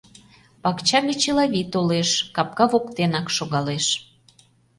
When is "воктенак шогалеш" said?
2.71-3.85